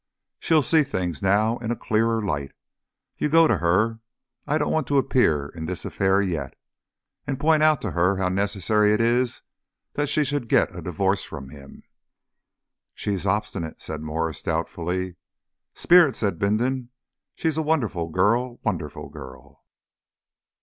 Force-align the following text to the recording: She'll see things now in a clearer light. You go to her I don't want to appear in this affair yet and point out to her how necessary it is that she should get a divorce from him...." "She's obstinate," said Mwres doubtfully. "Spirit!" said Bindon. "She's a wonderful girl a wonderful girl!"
She'll 0.39 0.63
see 0.63 0.81
things 0.81 1.21
now 1.21 1.57
in 1.59 1.69
a 1.69 1.75
clearer 1.75 2.23
light. 2.25 2.53
You 3.19 3.29
go 3.29 3.45
to 3.47 3.59
her 3.59 3.99
I 4.47 4.57
don't 4.57 4.71
want 4.71 4.87
to 4.87 4.97
appear 4.97 5.49
in 5.49 5.67
this 5.67 5.85
affair 5.85 6.23
yet 6.23 6.55
and 7.27 7.39
point 7.39 7.61
out 7.61 7.83
to 7.83 7.91
her 7.91 8.17
how 8.17 8.29
necessary 8.29 8.93
it 8.95 8.99
is 8.99 9.43
that 9.93 10.09
she 10.09 10.23
should 10.23 10.49
get 10.49 10.73
a 10.75 10.81
divorce 10.81 11.23
from 11.23 11.49
him...." 11.49 11.83
"She's 12.95 13.27
obstinate," 13.27 13.79
said 13.79 14.01
Mwres 14.01 14.41
doubtfully. 14.41 15.17
"Spirit!" 15.75 16.15
said 16.15 16.39
Bindon. 16.39 16.89
"She's 17.35 17.57
a 17.57 17.61
wonderful 17.61 18.09
girl 18.09 18.43
a 18.53 18.59
wonderful 18.67 19.07
girl!" 19.09 19.61